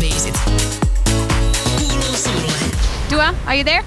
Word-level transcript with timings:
face. 0.00 0.30
Kuuluu 1.64 2.14
sulle. 2.14 3.08
Dua, 3.08 3.34
are 3.46 3.54
you 3.54 3.64
there? 3.64 3.82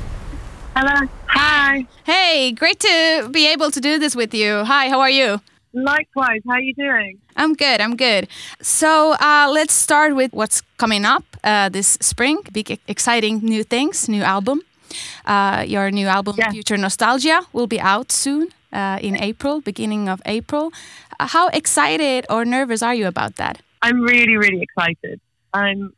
Hello. 0.76 1.08
Hi. 1.28 1.86
Hey, 2.06 2.52
great 2.52 2.80
to 2.80 3.30
be 3.32 3.48
able 3.48 3.72
to 3.72 3.80
do 3.80 4.00
this 4.00 4.16
with 4.16 4.34
you. 4.34 4.64
Hi, 4.66 4.90
how 4.90 5.00
are 5.00 5.10
you? 5.10 5.40
Likewise. 5.74 6.42
How 6.48 6.54
are 6.56 6.62
you 6.62 6.74
doing? 6.74 7.20
I'm 7.36 7.54
good. 7.54 7.80
I'm 7.82 7.96
good. 7.96 8.28
So 8.62 9.14
uh, 9.20 9.50
let's 9.52 9.74
start 9.74 10.16
with 10.16 10.34
what's 10.34 10.62
coming 10.78 11.06
up 11.06 11.24
uh, 11.44 11.70
this 11.70 11.98
spring. 12.02 12.40
Big, 12.52 12.80
exciting 12.88 13.40
new 13.44 13.64
things, 13.64 14.10
new 14.10 14.24
album. 14.24 14.62
Uh, 15.26 15.64
your 15.68 15.92
new 15.92 16.08
album, 16.08 16.36
Yeah. 16.38 16.50
Future 16.52 16.78
Nostalgia, 16.78 17.42
will 17.54 17.68
be 17.68 17.80
out 17.80 18.12
soon 18.12 18.48
uh, 18.74 18.98
in 19.02 19.16
April, 19.22 19.62
beginning 19.62 20.10
of 20.10 20.22
April. 20.26 20.72
Uh, 21.20 21.28
how 21.28 21.50
excited 21.50 22.26
or 22.30 22.44
nervous 22.46 22.82
are 22.82 22.96
you 22.96 23.06
about 23.08 23.36
that? 23.36 23.62
I'm 23.84 24.02
really, 24.02 24.36
really 24.38 24.62
excited. 24.62 25.22
I'm. 25.54 25.94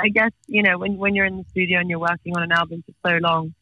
I- 0.00 0.08
guess 0.08 0.32
you 0.46 0.62
know 0.62 0.78
when 0.78 0.96
when 0.96 1.14
you're 1.14 1.26
in 1.26 1.38
the 1.38 1.44
studio 1.50 1.80
and 1.80 1.90
you're 1.90 1.98
working 1.98 2.36
on 2.36 2.42
an 2.42 2.52
album 2.52 2.84
for 2.86 3.10
so 3.10 3.16
long, 3.18 3.54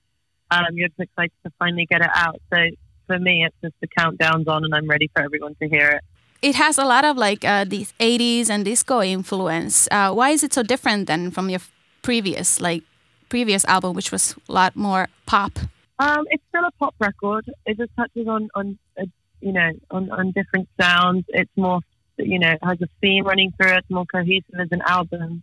um, 0.51 0.67
you're 0.73 0.89
just 0.89 1.01
excited 1.01 1.33
to 1.45 1.53
finally 1.59 1.87
get 1.87 2.01
it 2.01 2.11
out. 2.15 2.41
So 2.53 2.59
for 3.07 3.19
me, 3.19 3.45
it's 3.45 3.57
just 3.63 3.75
the 3.81 3.89
countdown's 3.99 4.49
on, 4.49 4.65
and 4.65 4.75
I'm 4.75 4.89
ready 4.89 5.11
for 5.15 5.23
everyone 5.23 5.55
to 5.61 5.69
hear 5.69 5.91
it. 5.91 6.05
It 6.43 6.57
has 6.57 6.77
a 6.79 6.85
lot 6.85 7.05
of 7.05 7.17
like 7.17 7.45
uh, 7.45 7.65
these 7.65 7.95
80s 8.01 8.51
and 8.51 8.65
disco 8.65 9.01
influence. 9.03 9.89
Uh, 9.91 10.13
why 10.13 10.31
is 10.31 10.43
it 10.43 10.53
so 10.53 10.63
different 10.63 11.07
than 11.07 11.31
from 11.31 11.49
your 11.49 11.61
previous 12.03 12.61
like 12.61 12.83
previous 13.29 13.65
album, 13.65 13.95
which 13.95 14.13
was 14.13 14.35
a 14.49 14.53
lot 14.53 14.77
more 14.77 15.09
pop? 15.27 15.59
Um, 15.99 16.27
it's 16.31 16.43
still 16.49 16.65
a 16.65 16.71
pop 16.73 16.95
record. 16.99 17.51
It 17.67 17.79
just 17.79 17.91
touches 17.97 18.29
on 18.29 18.49
on 18.55 18.79
uh, 19.01 19.07
you 19.41 19.53
know 19.53 19.71
on 19.91 20.11
on 20.11 20.33
different 20.33 20.69
sounds. 20.81 21.25
It's 21.29 21.51
more 21.57 21.81
you 22.19 22.39
know 22.39 22.51
it 22.51 22.59
has 22.63 22.81
a 22.83 22.89
theme 23.01 23.25
running 23.25 23.53
through 23.57 23.73
it. 23.73 23.79
It's 23.79 23.91
more 23.91 24.07
cohesive 24.07 24.61
as 24.61 24.69
an 24.71 24.83
album. 24.87 25.43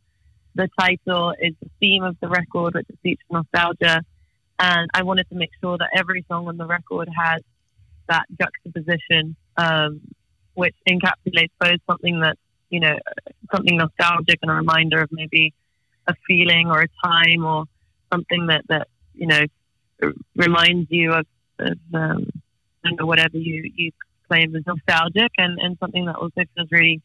The 0.55 0.69
title 0.79 1.33
is 1.39 1.53
the 1.61 1.69
theme 1.79 2.03
of 2.03 2.17
the 2.19 2.27
record, 2.27 2.75
which 2.75 2.87
is 2.89 2.97
Future 3.01 3.21
Nostalgia, 3.31 4.01
and 4.59 4.89
I 4.93 5.03
wanted 5.03 5.29
to 5.29 5.35
make 5.35 5.51
sure 5.61 5.77
that 5.77 5.89
every 5.95 6.25
song 6.27 6.47
on 6.47 6.57
the 6.57 6.65
record 6.65 7.09
has 7.17 7.41
that 8.07 8.25
juxtaposition, 8.39 9.35
um, 9.57 10.01
which 10.53 10.75
encapsulates 10.87 11.51
both 11.59 11.79
something 11.89 12.19
that 12.21 12.37
you 12.69 12.79
know 12.79 12.97
something 13.53 13.77
nostalgic 13.77 14.39
and 14.41 14.51
a 14.51 14.53
reminder 14.53 15.01
of 15.01 15.09
maybe 15.11 15.53
a 16.07 16.13
feeling 16.27 16.67
or 16.67 16.81
a 16.81 16.87
time 17.03 17.45
or 17.45 17.65
something 18.11 18.47
that 18.47 18.63
that 18.67 18.87
you 19.13 19.27
know 19.27 19.45
reminds 20.35 20.89
you 20.89 21.13
of, 21.13 21.25
of 21.59 21.77
um, 21.93 22.27
whatever 22.99 23.37
you, 23.37 23.71
you 23.75 23.91
claim 24.27 24.55
is 24.55 24.63
nostalgic 24.65 25.31
and, 25.37 25.59
and 25.59 25.77
something 25.79 26.05
that 26.05 26.15
also 26.15 26.41
feels 26.55 26.67
really 26.71 27.01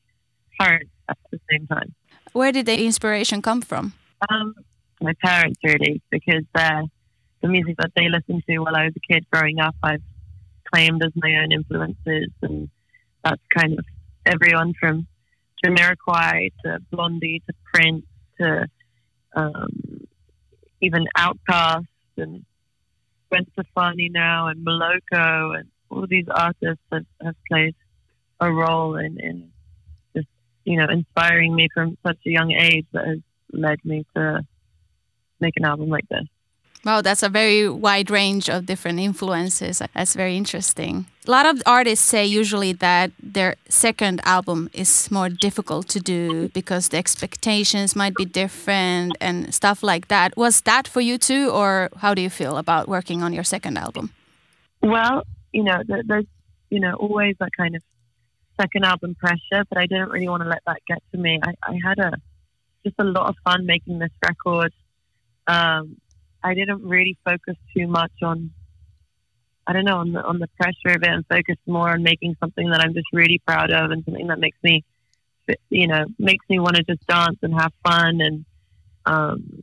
current 0.61 0.89
at 1.09 1.19
the 1.31 1.41
same 1.51 1.67
time. 1.67 1.95
Where 2.33 2.53
did 2.53 2.67
the 2.67 2.85
inspiration 2.85 3.43
come 3.43 3.63
from? 3.63 3.95
Um, 4.29 4.55
my 5.01 5.13
parents 5.23 5.59
really, 5.63 6.03
because 6.11 6.45
uh, 6.55 6.83
the 7.41 7.49
music 7.49 7.77
that 7.79 7.93
they 7.97 8.09
listened 8.09 8.43
to 8.49 8.59
while 8.59 8.77
I 8.77 8.85
was 8.85 8.95
a 8.97 9.13
kid 9.13 9.27
growing 9.31 9.61
up, 9.61 9.75
I've 9.83 10.03
claimed 10.73 11.03
as 11.05 11.13
my 11.15 11.37
own 11.43 11.53
influences, 11.53 12.31
and 12.43 12.69
that's 13.25 13.43
kind 13.57 13.79
of 13.79 13.85
everyone 14.25 14.75
from 14.79 15.07
Jamiroquai 15.65 16.53
to 16.65 16.79
Blondie 16.91 17.43
to 17.47 17.55
Prince 17.73 18.05
to 18.41 18.67
um, 19.35 20.07
even 20.81 21.07
Outkast 21.17 21.87
and 22.17 22.45
Gwen 23.31 23.47
Stefani 23.53 24.09
now 24.09 24.49
and 24.49 24.65
Moloko 24.65 25.59
and 25.59 25.69
all 25.91 26.07
these 26.09 26.27
artists 26.33 26.83
have, 26.93 27.07
have 27.23 27.37
played 27.49 27.75
a 28.41 28.51
role 28.51 28.97
in, 28.97 29.19
in 29.21 29.51
you 30.67 30.77
know 30.77 30.87
inspiring 30.91 31.55
me 31.55 31.69
from 31.73 31.97
such 32.07 32.19
a 32.27 32.31
young 32.31 32.51
age 32.51 32.87
that 32.93 33.07
has 33.07 33.19
led 33.53 33.79
me 33.85 34.05
to 34.15 34.45
make 35.41 35.55
an 35.57 35.65
album 35.65 35.89
like 35.89 36.09
this. 36.09 36.27
Wow, 36.85 37.01
that's 37.01 37.25
a 37.25 37.29
very 37.29 37.69
wide 37.69 38.11
range 38.11 38.49
of 38.49 38.67
different 38.67 39.01
influences. 39.01 39.83
That's 39.93 40.15
very 40.15 40.37
interesting. 40.37 41.07
A 41.27 41.31
lot 41.31 41.45
of 41.45 41.61
artists 41.67 42.05
say 42.05 42.25
usually 42.25 42.73
that 42.75 43.11
their 43.21 43.57
second 43.69 44.21
album 44.25 44.71
is 44.73 45.11
more 45.11 45.29
difficult 45.29 45.89
to 45.89 45.99
do 45.99 46.49
because 46.51 46.89
the 46.91 46.97
expectations 46.97 47.97
might 47.97 48.15
be 48.15 48.25
different 48.25 49.17
and 49.21 49.53
stuff 49.53 49.83
like 49.83 50.07
that. 50.09 50.37
Was 50.37 50.61
that 50.61 50.87
for 50.87 51.01
you 51.01 51.19
too, 51.19 51.51
or 51.51 51.91
how 51.97 52.15
do 52.15 52.23
you 52.23 52.31
feel 52.31 52.57
about 52.57 52.87
working 52.89 53.21
on 53.21 53.33
your 53.33 53.45
second 53.45 53.77
album? 53.79 54.13
Well, 54.81 55.25
you 55.53 55.65
know, 55.65 55.83
there's 56.05 56.27
you 56.71 56.79
know 56.79 56.95
always 56.95 57.35
that 57.41 57.51
kind 57.57 57.75
of 57.75 57.83
second 58.61 58.85
album 58.85 59.15
pressure, 59.15 59.65
but 59.69 59.79
I 59.79 59.87
didn't 59.87 60.11
really 60.11 60.29
want 60.29 60.43
to 60.43 60.49
let 60.49 60.63
that 60.67 60.79
get 60.87 61.03
to 61.13 61.19
me. 61.19 61.41
I, 61.43 61.53
I 61.63 61.79
had 61.85 61.99
a 61.99 62.13
just 62.85 62.97
a 62.99 63.05
lot 63.05 63.29
of 63.29 63.37
fun 63.45 63.67
making 63.67 63.99
this 63.99 64.13
record. 64.25 64.73
Um, 65.47 65.97
I 66.43 66.55
didn't 66.55 66.83
really 66.83 67.17
focus 67.25 67.57
too 67.77 67.87
much 67.89 68.13
on 68.23 68.51
I 69.67 69.73
don't 69.73 69.85
know 69.85 69.97
on 69.97 70.13
the 70.13 70.23
on 70.23 70.39
the 70.39 70.49
pressure 70.61 70.97
of 70.97 71.03
it 71.03 71.09
and 71.09 71.27
focus 71.27 71.57
more 71.67 71.91
on 71.91 72.03
making 72.03 72.37
something 72.39 72.71
that 72.71 72.81
I'm 72.81 72.95
just 72.95 73.09
really 73.13 73.41
proud 73.47 73.73
of 73.73 73.91
and 73.91 74.05
something 74.05 74.29
that 74.29 74.39
makes 74.39 74.59
me 74.63 74.85
you 75.71 75.89
know 75.89 76.05
makes 76.19 76.45
me 76.49 76.59
want 76.59 76.77
to 76.77 76.85
just 76.85 77.07
dance 77.07 77.39
and 77.43 77.53
have 77.55 77.73
fun 77.85 78.21
and 78.21 78.45
um, 79.07 79.63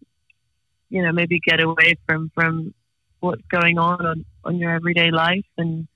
you 0.90 1.02
know 1.02 1.12
maybe 1.12 1.40
get 1.40 1.62
away 1.62 1.96
from 2.06 2.32
from 2.36 2.74
what's 3.22 3.46
going 3.50 3.78
on 3.78 4.06
on 4.06 4.26
on 4.44 4.58
your 4.58 4.72
everyday 4.72 5.12
life 5.12 5.46
and 5.58 5.88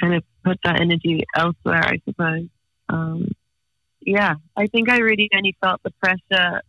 kind 0.00 0.14
of 0.14 0.24
put 0.44 0.58
that 0.64 0.80
energy 0.80 1.24
elsewhere 1.34 1.84
I 1.84 2.00
suppose 2.04 2.48
um, 2.88 3.28
yeah 4.00 4.34
I 4.56 4.66
think 4.66 4.90
I 4.90 4.98
really 4.98 5.28
only 5.34 5.56
felt 5.60 5.82
the 5.82 5.92
pressure 6.02 6.62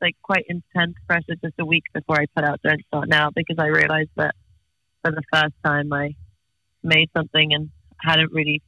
like 0.00 0.16
quite 0.22 0.44
intense 0.48 0.94
pressure 1.06 1.34
just 1.42 1.54
a 1.58 1.64
week 1.64 1.84
before 1.92 2.20
I 2.20 2.26
put 2.34 2.44
out 2.44 2.60
Don't 2.62 2.84
Start 2.86 3.08
Now 3.08 3.30
because 3.34 3.56
I 3.58 3.66
realized 3.66 4.10
that 4.16 4.34
for 5.02 5.10
the 5.10 5.22
first 5.32 5.54
time 5.64 5.92
I 5.92 6.14
made 6.82 7.10
something 7.16 7.54
and 7.54 7.70
hadn't 7.98 8.32
really 8.32 8.62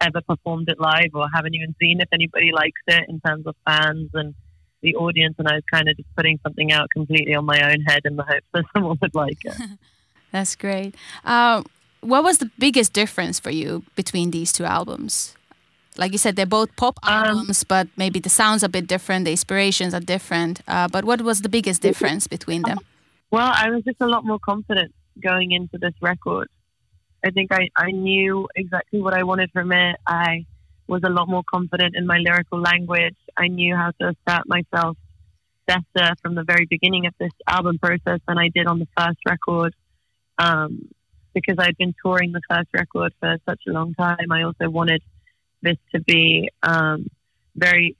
ever 0.00 0.20
performed 0.22 0.68
it 0.68 0.80
live 0.80 1.10
or 1.14 1.26
haven't 1.34 1.54
even 1.54 1.74
seen 1.78 2.00
if 2.00 2.08
anybody 2.12 2.52
likes 2.52 2.80
it 2.86 3.04
in 3.08 3.20
terms 3.20 3.46
of 3.46 3.54
fans 3.66 4.10
and 4.14 4.34
the 4.82 4.96
audience 4.96 5.34
and 5.38 5.46
I 5.46 5.56
was 5.56 5.64
kind 5.70 5.88
of 5.88 5.96
just 5.96 6.08
putting 6.16 6.38
something 6.42 6.72
out 6.72 6.88
completely 6.90 7.34
on 7.34 7.44
my 7.44 7.70
own 7.70 7.82
head 7.82 8.02
in 8.04 8.16
the 8.16 8.22
hopes 8.22 8.46
that 8.54 8.64
someone 8.74 8.98
would 9.00 9.14
like 9.14 9.44
it. 9.44 9.54
That's 10.32 10.56
great. 10.56 10.94
Uh, 11.24 11.62
what 12.00 12.24
was 12.24 12.38
the 12.38 12.50
biggest 12.58 12.92
difference 12.92 13.38
for 13.38 13.50
you 13.50 13.84
between 13.94 14.30
these 14.30 14.52
two 14.52 14.64
albums? 14.64 15.36
Like 15.96 16.12
you 16.12 16.18
said, 16.18 16.36
they're 16.36 16.46
both 16.46 16.74
pop 16.76 16.98
Um, 17.02 17.12
albums, 17.12 17.64
but 17.64 17.88
maybe 17.96 18.20
the 18.20 18.30
sounds 18.30 18.62
are 18.62 18.66
a 18.66 18.70
bit 18.70 18.86
different, 18.86 19.24
the 19.24 19.32
inspirations 19.32 19.92
are 19.92 20.00
different. 20.00 20.62
Uh, 20.66 20.88
but 20.88 21.04
what 21.04 21.20
was 21.22 21.42
the 21.42 21.48
biggest 21.48 21.82
difference 21.82 22.26
between 22.26 22.62
them? 22.62 22.78
Well, 23.30 23.52
I 23.54 23.70
was 23.70 23.84
just 23.84 24.00
a 24.00 24.06
lot 24.06 24.24
more 24.24 24.38
confident 24.38 24.94
going 25.20 25.52
into 25.52 25.78
this 25.78 25.94
record. 26.00 26.48
I 27.24 27.30
think 27.30 27.52
I, 27.52 27.68
I 27.76 27.90
knew 27.90 28.48
exactly 28.56 29.00
what 29.00 29.14
I 29.14 29.24
wanted 29.24 29.50
from 29.52 29.72
it. 29.72 29.96
I 30.06 30.46
was 30.86 31.02
a 31.04 31.10
lot 31.10 31.28
more 31.28 31.42
confident 31.48 31.94
in 31.94 32.06
my 32.06 32.18
lyrical 32.18 32.60
language. 32.60 33.16
I 33.36 33.48
knew 33.48 33.76
how 33.76 33.90
to 34.00 34.14
assert 34.14 34.48
myself 34.48 34.96
better 35.66 36.14
from 36.22 36.34
the 36.34 36.44
very 36.44 36.66
beginning 36.66 37.06
of 37.06 37.14
this 37.20 37.32
album 37.46 37.78
process 37.78 38.20
than 38.26 38.38
I 38.38 38.48
did 38.48 38.66
on 38.66 38.78
the 38.78 38.88
first 38.96 39.18
record. 39.26 39.74
Um, 40.38 40.88
because 41.34 41.56
I'd 41.58 41.76
been 41.76 41.94
touring 42.04 42.32
the 42.32 42.40
first 42.48 42.68
record 42.72 43.12
for 43.20 43.36
such 43.48 43.62
a 43.68 43.70
long 43.72 43.94
time, 43.94 44.30
I 44.30 44.42
also 44.42 44.68
wanted 44.68 45.02
this 45.62 45.76
to 45.94 46.00
be 46.00 46.50
um, 46.62 47.08
very 47.56 47.96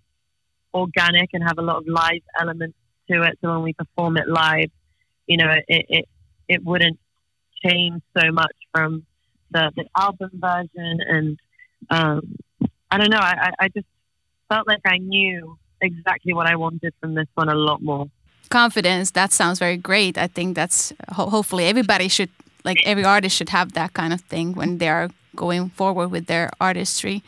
organic 0.72 1.30
and 1.32 1.42
have 1.42 1.58
a 1.58 1.62
lot 1.62 1.76
of 1.78 1.86
live 1.86 2.22
elements 2.41 2.76
to 3.10 3.22
it. 3.22 3.38
So 3.42 3.50
when 3.52 3.62
we 3.62 3.72
perform 3.72 4.16
it 4.16 4.28
live, 4.28 4.70
you 5.26 5.36
know, 5.36 5.50
it 5.68 5.86
it, 5.88 6.08
it 6.48 6.64
wouldn't 6.64 6.98
change 7.64 8.02
so 8.18 8.30
much 8.32 8.56
from 8.74 9.04
the, 9.50 9.71
the 9.76 9.84
album 9.97 10.30
version. 10.34 10.98
And 11.06 11.38
um, 11.91 12.36
I 12.91 12.98
don't 12.98 13.10
know, 13.10 13.18
I, 13.18 13.53
I- 13.59 13.68
just 13.68 13.86
felt 14.48 14.66
like 14.66 14.80
I 14.84 14.98
knew 14.98 15.56
exactly 15.80 16.33
what 16.34 16.47
I 16.47 16.56
wanted 16.56 16.92
from 17.00 17.15
this 17.15 17.26
one 17.34 17.48
a 17.48 17.54
lot 17.54 17.80
more. 17.83 18.06
Confidence, 18.48 19.12
that 19.12 19.30
sounds 19.33 19.60
very 19.60 19.76
great. 19.76 20.18
I 20.18 20.26
think 20.26 20.56
that's 20.56 20.92
ho- 21.12 21.30
hopefully 21.30 21.66
everybody 21.66 22.09
should, 22.09 22.30
like 22.65 22.78
every 22.84 23.04
artist 23.04 23.36
should 23.36 23.51
have 23.51 23.72
that 23.72 23.92
kind 23.95 24.12
of 24.12 24.21
thing 24.22 24.54
when 24.54 24.78
they 24.78 24.89
are 24.89 25.09
going 25.36 25.71
forward 25.71 26.09
with 26.09 26.27
their 26.27 26.51
artistry. 26.60 27.22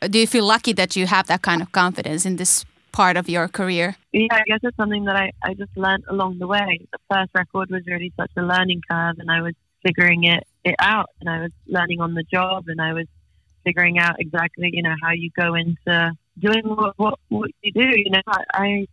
Do 0.00 0.18
you 0.18 0.26
feel 0.26 0.44
lucky 0.44 0.72
that 0.74 0.96
you 0.96 1.06
have 1.06 1.26
that 1.28 1.42
kind 1.42 1.62
of 1.62 1.72
confidence 1.72 2.26
in 2.26 2.36
this 2.36 2.64
part 2.92 3.16
of 3.16 3.28
your 3.28 3.48
career? 3.48 3.96
Yeah, 4.12 4.28
I 4.30 4.42
guess 4.46 4.60
it's 4.62 4.76
something 4.76 5.04
that 5.04 5.16
I, 5.16 5.32
I 5.42 5.54
just 5.54 5.76
learned 5.76 6.04
along 6.08 6.38
the 6.38 6.46
way. 6.46 6.80
The 6.92 6.98
first 7.10 7.30
record 7.34 7.70
was 7.70 7.82
really 7.86 8.12
such 8.16 8.30
a 8.36 8.42
learning 8.42 8.82
curve, 8.90 9.16
and 9.18 9.30
I 9.30 9.42
was 9.42 9.54
figuring 9.82 10.24
it, 10.24 10.44
it 10.64 10.74
out, 10.78 11.10
and 11.20 11.28
I 11.28 11.42
was 11.42 11.52
learning 11.66 12.00
on 12.00 12.14
the 12.14 12.22
job, 12.24 12.68
and 12.68 12.80
I 12.80 12.92
was 12.92 13.06
figuring 13.64 13.98
out 13.98 14.16
exactly, 14.18 14.70
you 14.72 14.82
know, 14.82 14.94
how 15.02 15.12
you 15.12 15.30
go 15.38 15.54
into 15.54 16.12
doing 16.38 16.62
what, 16.64 16.94
what, 16.98 17.18
what 17.28 17.50
you 17.62 17.72
do. 17.72 17.88
You 17.94 18.10
know, 18.10 18.22
I, 18.26 18.42
I 18.54 18.86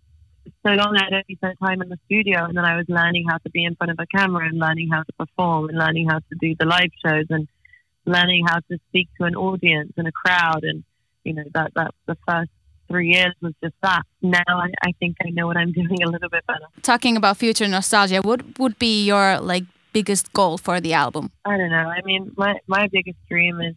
so 0.63 0.71
long 0.71 0.95
I'd 0.97 1.13
only 1.13 1.35
spent 1.35 1.59
time 1.59 1.81
in 1.81 1.89
the 1.89 1.99
studio, 2.05 2.45
and 2.45 2.57
then 2.57 2.65
I 2.65 2.77
was 2.77 2.85
learning 2.87 3.25
how 3.29 3.37
to 3.37 3.49
be 3.49 3.65
in 3.65 3.75
front 3.75 3.91
of 3.91 3.99
a 3.99 4.07
camera, 4.07 4.47
and 4.47 4.57
learning 4.57 4.89
how 4.91 5.03
to 5.03 5.13
perform, 5.13 5.69
and 5.69 5.77
learning 5.77 6.09
how 6.09 6.19
to 6.19 6.35
do 6.39 6.55
the 6.57 6.65
live 6.65 6.91
shows, 7.05 7.25
and 7.29 7.47
learning 8.05 8.45
how 8.47 8.59
to 8.59 8.77
speak 8.89 9.09
to 9.17 9.25
an 9.25 9.35
audience 9.35 9.91
and 9.97 10.07
a 10.07 10.11
crowd, 10.11 10.63
and 10.63 10.83
you 11.23 11.33
know 11.33 11.43
that 11.53 11.73
that 11.75 11.91
the 12.05 12.17
first 12.27 12.49
three 12.87 13.09
years 13.13 13.33
was 13.41 13.53
just 13.63 13.75
that. 13.81 14.03
Now 14.21 14.43
I, 14.47 14.69
I 14.83 14.91
think 14.99 15.17
I 15.25 15.29
know 15.29 15.47
what 15.47 15.57
I'm 15.57 15.71
doing 15.81 16.03
a 16.03 16.09
little 16.09 16.29
bit 16.29 16.45
better. 16.47 16.67
Talking 16.81 17.17
about 17.17 17.37
future 17.37 17.67
nostalgia, 17.67 18.21
what 18.21 18.59
would 18.59 18.79
be 18.79 19.05
your 19.05 19.39
like 19.39 19.63
biggest 19.91 20.33
goal 20.33 20.57
for 20.57 20.79
the 20.79 20.93
album? 20.93 21.31
I 21.45 21.57
don't 21.57 21.69
know. 21.69 21.89
I 21.97 22.01
mean, 22.03 22.31
my 22.37 22.55
my 22.67 22.87
biggest 22.87 23.17
dream 23.29 23.59
is 23.61 23.75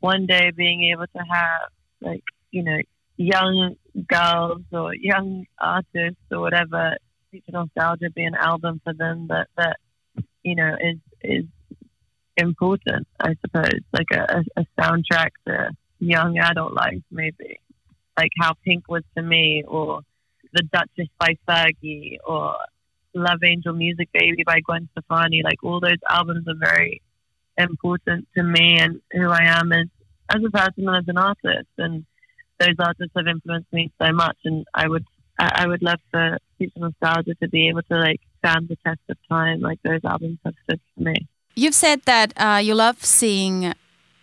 one 0.00 0.26
day 0.26 0.50
being 0.50 0.90
able 0.92 1.06
to 1.06 1.22
have 1.30 1.68
like 2.00 2.24
you 2.50 2.62
know 2.62 2.78
young 3.16 3.76
girls 4.08 4.62
or 4.72 4.94
young 4.94 5.46
artists 5.58 6.20
or 6.30 6.40
whatever 6.40 6.96
future 7.30 7.52
nostalgia 7.52 8.10
be 8.10 8.24
an 8.24 8.34
album 8.34 8.80
for 8.84 8.92
them 8.92 9.26
that 9.28 9.48
that 9.56 9.76
you 10.42 10.54
know 10.54 10.76
is 10.80 10.98
is 11.22 11.44
important. 12.36 13.06
I 13.20 13.34
suppose 13.40 13.80
like 13.92 14.10
a, 14.12 14.42
a 14.56 14.66
soundtrack 14.78 15.30
to 15.46 15.70
young 15.98 16.38
adult 16.38 16.72
life, 16.72 17.02
maybe 17.10 17.60
like 18.16 18.30
how 18.38 18.54
Pink 18.64 18.88
was 18.88 19.02
to 19.16 19.22
me, 19.22 19.62
or 19.66 20.00
The 20.52 20.62
Dutchess 20.72 21.08
by 21.18 21.36
Fergie, 21.48 22.18
or 22.26 22.56
Love 23.14 23.42
Angel 23.44 23.72
Music 23.72 24.08
Baby 24.12 24.42
by 24.44 24.60
Gwen 24.60 24.88
Stefani. 24.92 25.42
Like 25.44 25.62
all 25.62 25.80
those 25.80 26.00
albums 26.08 26.46
are 26.48 26.54
very 26.58 27.02
important 27.58 28.28
to 28.36 28.42
me 28.42 28.78
and 28.78 29.00
who 29.12 29.28
I 29.28 29.44
am 29.44 29.72
as 29.72 29.86
as 30.28 30.42
a 30.44 30.50
person 30.50 30.88
and 30.88 30.96
as 30.96 31.08
an 31.08 31.18
artist. 31.18 31.68
And 31.78 32.04
those 32.62 32.76
artists 32.78 33.12
have 33.16 33.26
influenced 33.26 33.72
me 33.72 33.92
so 34.00 34.12
much. 34.12 34.36
And 34.44 34.66
I 34.74 34.88
would 34.88 35.04
I 35.38 35.66
would 35.66 35.82
love 35.82 35.98
for 36.10 36.38
future 36.58 36.78
nostalgia 36.78 37.34
to 37.42 37.48
be 37.48 37.68
able 37.68 37.82
to 37.82 37.96
like 37.96 38.20
stand 38.38 38.68
the 38.68 38.76
test 38.84 39.00
of 39.08 39.16
time, 39.28 39.60
like 39.60 39.80
those 39.82 40.04
albums 40.04 40.38
have 40.44 40.54
stood 40.64 40.80
for 40.94 41.04
me. 41.04 41.26
You've 41.54 41.74
said 41.74 42.02
that 42.04 42.32
uh, 42.36 42.60
you 42.62 42.74
love 42.74 43.04
seeing 43.04 43.74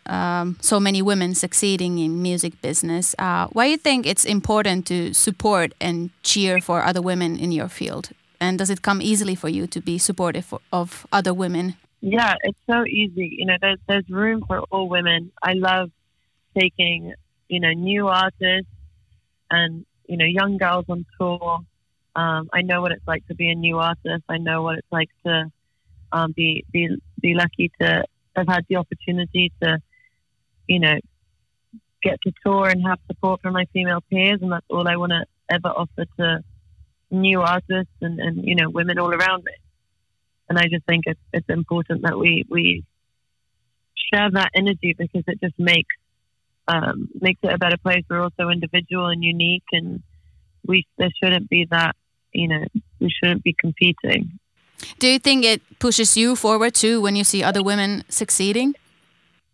um, 0.06 0.58
so 0.62 0.80
many 0.80 1.02
women 1.02 1.36
succeeding 1.36 2.00
in 2.00 2.22
music 2.22 2.62
business. 2.62 3.16
Uh, 3.20 3.48
why 3.48 3.66
do 3.66 3.72
you 3.72 3.78
think 3.78 4.06
it's 4.06 4.26
important 4.26 4.88
to 4.88 5.14
support 5.14 5.74
and 5.80 6.10
cheer 6.24 6.60
for 6.62 6.84
other 6.84 7.02
women 7.02 7.38
in 7.38 7.52
your 7.52 7.70
field? 7.70 8.10
And 8.40 8.58
does 8.58 8.70
it 8.70 8.82
come 8.82 9.02
easily 9.02 9.36
for 9.36 9.50
you 9.50 9.68
to 9.68 9.82
be 9.82 9.98
supportive 9.98 10.54
of 10.72 11.06
other 11.12 11.34
women? 11.34 11.76
Yeah, 12.02 12.36
it's 12.44 12.58
so 12.70 12.86
easy. 12.86 13.36
You 13.38 13.46
know, 13.46 13.58
there's 13.60 13.80
there's 13.88 14.10
room 14.10 14.44
for 14.48 14.60
all 14.72 14.88
women. 14.88 15.32
I 15.44 15.54
love 15.54 15.92
taking 16.58 17.14
you 17.50 17.60
know 17.60 17.72
new 17.72 18.08
artists 18.08 18.72
and 19.52 19.86
you 20.08 20.18
know 20.18 20.26
young 20.26 20.58
girls 20.58 20.86
on 20.88 21.06
tour. 21.20 21.60
Um, 22.16 22.50
I 22.54 22.62
know 22.62 22.82
what 22.82 22.92
it's 22.92 23.08
like 23.08 23.26
to 23.28 23.36
be 23.36 23.50
a 23.50 23.56
new 23.56 23.80
artist. 23.80 24.24
I 24.30 24.38
know 24.38 24.64
what 24.64 24.78
it's 24.78 24.92
like 24.92 25.10
to 25.26 25.52
um, 26.12 26.32
be 26.32 26.64
be 26.72 26.90
be 27.20 27.34
lucky 27.34 27.72
to 27.82 28.06
have 28.36 28.48
had 28.48 28.66
the 28.70 28.78
opportunity 28.78 29.52
to 29.62 29.82
you 30.70 30.80
know, 30.80 31.00
get 32.02 32.22
to 32.22 32.32
tour 32.46 32.70
and 32.70 32.86
have 32.88 33.00
support 33.08 33.42
from 33.42 33.54
my 33.54 33.66
female 33.74 34.02
peers, 34.10 34.40
and 34.42 34.52
that's 34.52 34.66
all 34.70 34.88
I 34.88 34.96
want 34.96 35.12
to 35.12 35.26
ever 35.50 35.68
offer 35.68 36.06
to 36.18 36.44
new 37.10 37.42
artists 37.42 37.92
and, 38.02 38.20
and 38.20 38.46
you 38.46 38.56
know 38.56 38.70
women 38.70 39.00
all 39.00 39.12
around 39.12 39.44
me. 39.44 39.52
And 40.48 40.58
I 40.58 40.68
just 40.68 40.86
think 40.86 41.06
it's 41.08 41.20
it's 41.34 41.50
important 41.50 42.04
that 42.04 42.18
we 42.18 42.46
we 42.48 42.86
share 44.14 44.30
that 44.32 44.52
energy 44.54 44.96
because 44.98 45.24
it 45.28 45.42
just 45.42 45.58
makes 45.58 45.96
um, 46.70 47.10
makes 47.20 47.40
it 47.44 47.52
a 47.52 47.58
better 47.58 47.78
place. 47.78 48.04
We're 48.10 48.22
also 48.22 48.50
individual 48.50 49.08
and 49.08 49.24
unique, 49.24 49.64
and 49.72 50.02
we 50.66 50.86
there 50.98 51.10
shouldn't 51.22 51.50
be 51.50 51.68
that 51.72 51.96
you 52.32 52.48
know 52.48 52.66
we 53.00 53.10
shouldn't 53.10 53.44
be 53.44 53.56
competing. 53.60 54.40
Do 55.00 55.08
you 55.08 55.20
think 55.20 55.44
it 55.44 55.62
pushes 55.80 56.16
you 56.16 56.36
forward 56.36 56.76
too 56.76 57.02
when 57.02 57.16
you 57.16 57.24
see 57.24 57.44
other 57.44 57.64
women 57.64 58.04
succeeding? 58.08 58.76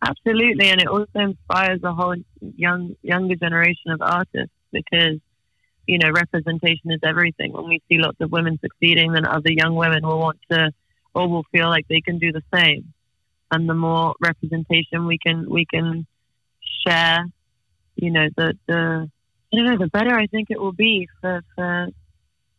Absolutely, 0.01 0.69
and 0.69 0.81
it 0.81 0.87
also 0.87 1.19
inspires 1.19 1.81
a 1.83 1.93
whole 1.93 2.15
young 2.41 2.95
younger 3.01 3.35
generation 3.35 3.91
of 3.91 4.01
artists 4.01 4.53
because 4.71 5.17
you 5.87 5.97
know 5.97 6.11
representation 6.11 6.91
is 6.91 6.99
everything. 7.03 7.53
When 7.53 7.69
we 7.69 7.81
see 7.87 7.97
lots 7.97 8.19
of 8.19 8.31
women 8.31 8.59
succeeding, 8.59 9.13
then 9.13 9.25
other 9.25 9.51
young 9.51 9.75
women 9.75 10.05
will 10.05 10.19
want 10.19 10.39
to 10.51 10.71
or 11.13 11.29
will 11.29 11.45
feel 11.51 11.69
like 11.69 11.87
they 11.87 12.01
can 12.01 12.19
do 12.19 12.33
the 12.33 12.43
same. 12.53 12.93
And 13.51 13.69
the 13.69 13.73
more 13.73 14.15
representation 14.19 15.05
we 15.05 15.17
can 15.17 15.49
we 15.49 15.65
can 15.65 16.05
share, 16.87 17.25
you 17.95 18.11
know, 18.11 18.27
the 18.37 18.53
the 18.67 19.09
I 19.53 19.55
don't 19.57 19.65
know, 19.65 19.77
the 19.77 19.87
better 19.87 20.13
I 20.15 20.27
think 20.27 20.49
it 20.49 20.59
will 20.59 20.73
be 20.73 21.07
for 21.21 21.41
for 21.55 21.87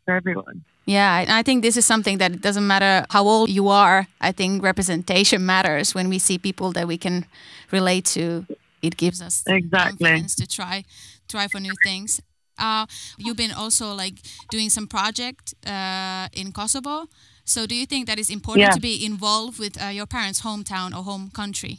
for 0.05 0.15
everyone. 0.15 0.65
Yeah, 0.89 1.25
I 1.29 1.43
think 1.43 1.63
this 1.63 1.77
is 1.77 1.85
something 1.85 2.19
that 2.19 2.31
it 2.33 2.41
doesn't 2.41 2.67
matter 2.67 3.05
how 3.11 3.27
old 3.27 3.51
you 3.51 3.69
are. 3.69 4.07
I 4.21 4.31
think 4.33 4.63
representation 4.63 5.45
matters 5.45 5.95
when 5.97 6.09
we 6.09 6.19
see 6.21 6.39
people 6.39 6.71
that 6.73 6.87
we 6.87 6.97
can 6.97 7.27
relate 7.73 8.05
to. 8.15 8.47
It 8.83 8.97
gives 8.97 9.21
us 9.21 9.43
exactly 9.47 10.07
confidence 10.07 10.37
to 10.37 10.47
try 10.47 10.85
try 11.29 11.49
for 11.49 11.59
new 11.61 11.75
things. 11.83 12.21
Uh, 12.59 12.87
you've 13.19 13.37
been 13.37 13.53
also 13.53 13.93
like 13.93 14.15
doing 14.51 14.71
some 14.71 14.87
project 14.87 15.55
uh, 15.67 16.29
in 16.33 16.53
Kosovo. 16.53 17.07
So 17.45 17.67
do 17.67 17.75
you 17.75 17.87
think 17.87 18.07
that 18.07 18.19
it's 18.19 18.31
important 18.31 18.63
Yeah. 18.63 18.75
to 18.75 18.81
be 18.81 19.05
involved 19.05 19.59
with 19.59 19.77
uh, 19.83 19.87
your 19.89 20.07
parents' 20.07 20.41
hometown 20.43 20.93
or 20.97 21.03
home 21.03 21.31
country? 21.31 21.79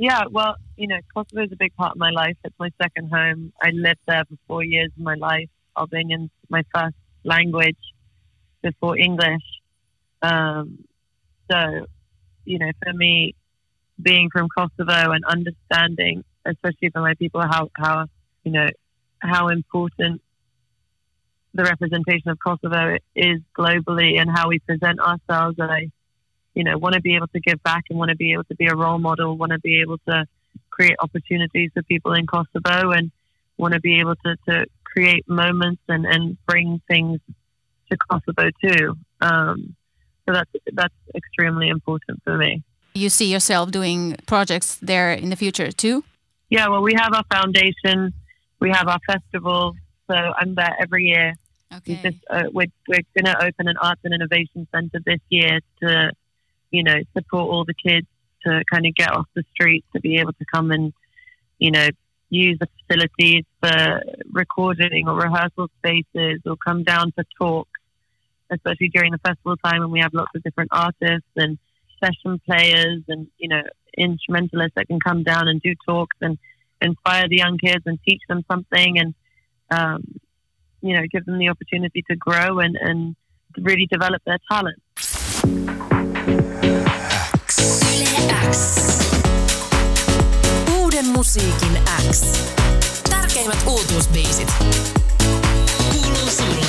Yeah, 0.00 0.26
well, 0.30 0.54
you 0.76 0.86
know, 0.86 0.98
Kosovo 1.12 1.42
is 1.42 1.50
a 1.50 1.56
big 1.56 1.74
part 1.74 1.90
of 1.90 1.98
my 1.98 2.10
life. 2.10 2.36
It's 2.44 2.54
my 2.60 2.70
second 2.80 3.10
home. 3.10 3.52
I 3.60 3.70
lived 3.70 3.98
there 4.06 4.24
for 4.26 4.36
four 4.46 4.62
years 4.62 4.92
of 4.96 5.02
my 5.02 5.16
life. 5.16 5.48
Albanian's 5.76 6.30
my 6.48 6.62
first 6.72 6.94
language 7.24 7.76
before 8.62 8.96
English. 8.96 9.42
Um, 10.22 10.84
so, 11.50 11.86
you 12.44 12.60
know, 12.60 12.70
for 12.80 12.92
me, 12.92 13.34
being 14.00 14.30
from 14.32 14.46
Kosovo 14.56 15.10
and 15.10 15.24
understanding, 15.24 16.22
especially 16.46 16.90
for 16.90 17.00
my 17.00 17.14
people, 17.14 17.40
how, 17.40 17.68
how 17.74 18.06
you 18.44 18.52
know, 18.52 18.68
how 19.18 19.48
important 19.48 20.22
the 21.54 21.64
representation 21.64 22.30
of 22.30 22.38
Kosovo 22.38 22.98
is 23.16 23.40
globally 23.58 24.20
and 24.20 24.30
how 24.30 24.48
we 24.48 24.60
present 24.60 25.00
ourselves. 25.00 25.56
And 25.58 25.72
I, 25.72 25.90
you 26.58 26.64
know, 26.64 26.76
want 26.76 26.96
to 26.96 27.00
be 27.00 27.14
able 27.14 27.28
to 27.28 27.38
give 27.38 27.62
back 27.62 27.84
and 27.88 27.96
want 27.96 28.08
to 28.08 28.16
be 28.16 28.32
able 28.32 28.42
to 28.42 28.56
be 28.56 28.66
a 28.66 28.74
role 28.74 28.98
model, 28.98 29.36
want 29.38 29.52
to 29.52 29.60
be 29.60 29.80
able 29.80 29.96
to 30.08 30.26
create 30.70 30.96
opportunities 30.98 31.70
for 31.72 31.84
people 31.84 32.12
in 32.14 32.26
Kosovo 32.26 32.90
and 32.90 33.12
want 33.56 33.74
to 33.74 33.80
be 33.80 34.00
able 34.00 34.16
to, 34.16 34.36
to 34.48 34.66
create 34.82 35.28
moments 35.28 35.80
and, 35.88 36.04
and 36.04 36.36
bring 36.46 36.82
things 36.88 37.20
to 37.90 37.96
Kosovo 37.96 38.50
too. 38.60 38.96
Um, 39.20 39.76
so 40.26 40.32
that's, 40.34 40.50
that's 40.72 40.94
extremely 41.14 41.68
important 41.68 42.20
for 42.24 42.36
me. 42.36 42.64
You 42.92 43.08
see 43.08 43.30
yourself 43.30 43.70
doing 43.70 44.16
projects 44.26 44.78
there 44.82 45.12
in 45.12 45.30
the 45.30 45.36
future 45.36 45.70
too? 45.70 46.02
Yeah, 46.50 46.68
well, 46.70 46.82
we 46.82 46.94
have 46.94 47.14
our 47.14 47.24
foundation, 47.30 48.12
we 48.58 48.70
have 48.70 48.88
our 48.88 48.98
festival. 49.06 49.76
So 50.10 50.14
I'm 50.14 50.56
there 50.56 50.74
every 50.80 51.04
year. 51.04 51.34
Okay. 51.76 52.00
just 52.02 52.16
uh, 52.30 52.44
we're 52.52 52.72
we're 52.88 53.02
going 53.14 53.26
to 53.26 53.36
open 53.44 53.68
an 53.68 53.76
arts 53.76 54.00
and 54.02 54.14
innovation 54.14 54.66
center 54.72 55.00
this 55.04 55.20
year 55.28 55.60
to, 55.82 56.12
you 56.70 56.82
know, 56.82 56.96
support 57.16 57.50
all 57.50 57.64
the 57.64 57.74
kids 57.74 58.06
to 58.44 58.62
kind 58.72 58.86
of 58.86 58.94
get 58.94 59.12
off 59.12 59.26
the 59.34 59.44
streets 59.52 59.86
to 59.94 60.00
be 60.00 60.18
able 60.18 60.32
to 60.32 60.44
come 60.52 60.70
and, 60.70 60.92
you 61.58 61.70
know, 61.70 61.88
use 62.30 62.58
the 62.60 62.68
facilities 62.86 63.44
for 63.62 64.02
recording 64.30 65.08
or 65.08 65.16
rehearsal 65.16 65.68
spaces 65.78 66.40
or 66.44 66.56
come 66.56 66.84
down 66.84 67.12
for 67.12 67.24
talks, 67.38 67.80
especially 68.50 68.88
during 68.88 69.12
the 69.12 69.18
festival 69.18 69.56
time 69.56 69.80
when 69.80 69.90
we 69.90 70.00
have 70.00 70.12
lots 70.12 70.30
of 70.34 70.42
different 70.42 70.70
artists 70.72 71.28
and 71.36 71.58
session 72.02 72.40
players 72.46 73.02
and 73.08 73.26
you 73.38 73.48
know 73.48 73.62
instrumentalists 73.96 74.74
that 74.76 74.86
can 74.86 75.00
come 75.00 75.22
down 75.22 75.48
and 75.48 75.60
do 75.62 75.74
talks 75.86 76.16
and 76.20 76.38
inspire 76.80 77.28
the 77.28 77.36
young 77.36 77.58
kids 77.58 77.82
and 77.86 77.98
teach 78.06 78.22
them 78.28 78.44
something 78.50 78.98
and 78.98 79.14
um, 79.70 80.04
you 80.80 80.94
know 80.94 81.02
give 81.10 81.24
them 81.24 81.38
the 81.38 81.48
opportunity 81.48 82.04
to 82.08 82.16
grow 82.16 82.60
and, 82.60 82.76
and 82.76 83.16
really 83.58 83.86
develop 83.90 84.22
their 84.24 84.38
talent. 84.50 84.80
X. 88.50 88.58
Uuden 90.78 91.06
musiikin 91.06 91.78
X. 92.10 92.22
Tärkeimmät 93.10 93.58
uutuusbiisit. 93.66 94.52
Kuuluu 95.92 96.30
sulle. 96.36 96.67